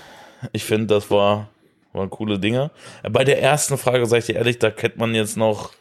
Ich 0.52 0.66
finde, 0.66 0.88
das 0.88 1.10
war, 1.10 1.50
waren 1.94 2.10
coole 2.10 2.40
Dinge. 2.40 2.72
Bei 3.10 3.24
der 3.24 3.42
ersten 3.42 3.78
Frage, 3.78 4.06
sag 4.06 4.20
ich 4.20 4.26
dir 4.26 4.36
ehrlich, 4.36 4.60
da 4.60 4.70
kennt 4.70 4.98
man 4.98 5.16
jetzt 5.16 5.38
noch. 5.38 5.72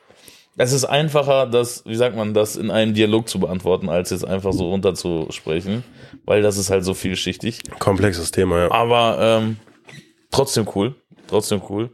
Es 0.58 0.72
ist 0.72 0.84
einfacher, 0.86 1.46
das, 1.46 1.84
wie 1.86 1.96
sagt 1.96 2.16
man, 2.16 2.32
das 2.32 2.56
in 2.56 2.70
einem 2.70 2.94
Dialog 2.94 3.28
zu 3.28 3.38
beantworten, 3.38 3.88
als 3.90 4.10
jetzt 4.10 4.24
einfach 4.26 4.52
so 4.52 4.70
runterzusprechen, 4.70 5.84
weil 6.24 6.40
das 6.42 6.56
ist 6.56 6.70
halt 6.70 6.84
so 6.84 6.94
vielschichtig. 6.94 7.60
Komplexes 7.78 8.30
Thema, 8.30 8.60
ja. 8.60 8.70
Aber 8.70 9.18
ähm, 9.20 9.58
trotzdem 10.30 10.66
cool, 10.74 10.94
trotzdem 11.28 11.60
cool. 11.68 11.90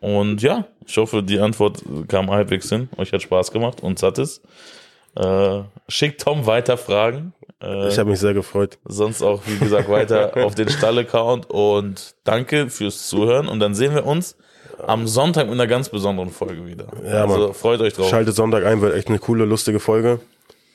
Und 0.00 0.42
ja, 0.42 0.66
ich 0.86 0.96
hoffe, 0.96 1.22
die 1.22 1.38
Antwort 1.38 1.82
kam 2.08 2.30
halbwegs 2.30 2.68
hin. 2.68 2.88
Euch 2.96 3.12
hat 3.12 3.22
Spaß 3.22 3.52
gemacht 3.52 3.82
und 3.82 3.98
satt 3.98 4.18
ist. 4.18 4.42
Äh, 5.14 5.60
schickt 5.88 6.22
Tom 6.22 6.46
weiter 6.46 6.76
Fragen. 6.78 7.32
Äh, 7.62 7.88
Ich 7.88 7.98
habe 7.98 8.10
mich 8.10 8.18
sehr 8.18 8.32
gefreut. 8.34 8.78
sonst 8.86 9.22
auch, 9.22 9.42
wie 9.46 9.58
gesagt, 9.58 9.88
weiter 9.88 10.32
auf 10.44 10.54
den 10.54 10.68
Stall-Account. 10.68 11.50
Und 11.50 12.14
danke 12.24 12.70
fürs 12.70 13.08
Zuhören. 13.08 13.46
Und 13.46 13.60
dann 13.60 13.74
sehen 13.74 13.94
wir 13.94 14.06
uns 14.06 14.36
am 14.86 15.06
Sonntag 15.06 15.46
mit 15.46 15.54
einer 15.54 15.66
ganz 15.66 15.88
besonderen 15.88 16.30
Folge 16.30 16.66
wieder. 16.66 16.86
Ja, 17.04 17.22
also 17.24 17.38
Mann. 17.38 17.54
freut 17.54 17.80
euch 17.80 17.94
drauf. 17.94 18.08
Schaltet 18.08 18.34
Sonntag 18.34 18.64
ein, 18.64 18.80
wird 18.80 18.94
echt 18.94 19.08
eine 19.08 19.18
coole, 19.18 19.44
lustige 19.44 19.80
Folge. 19.80 20.20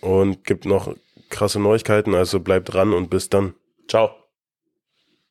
Und 0.02 0.44
gibt 0.44 0.66
noch 0.66 0.94
krasse 1.30 1.60
Neuigkeiten, 1.60 2.14
also 2.14 2.40
bleibt 2.40 2.74
dran 2.74 2.94
und 2.94 3.10
bis 3.10 3.30
dann. 3.30 3.54
Ciao. 3.88 4.12